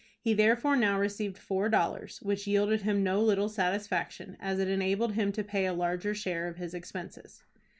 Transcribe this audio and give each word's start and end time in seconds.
He 0.19 0.33
therefore 0.33 0.75
now 0.77 0.97
received 0.99 1.37
four 1.37 1.69
dollars, 1.69 2.17
which 2.23 2.47
yielded 2.47 2.81
him 2.81 3.03
no 3.03 3.21
little 3.21 3.47
satisfaction, 3.49 4.35
as 4.39 4.57
it 4.59 4.67
enabled 4.67 5.13
him 5.13 5.31
to 5.33 5.43
pay 5.43 5.67
a 5.67 5.73
larger 5.73 6.15
share 6.15 6.47
of 6.47 6.57
his 6.57 6.73
expenses. 6.73 7.43